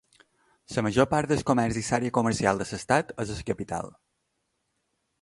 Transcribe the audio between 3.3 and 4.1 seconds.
a la capital.